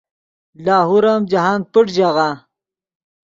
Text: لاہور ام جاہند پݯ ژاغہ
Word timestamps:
لاہور 0.65 1.05
ام 1.11 1.21
جاہند 1.31 1.63
پݯ 1.71 1.85
ژاغہ 1.95 2.29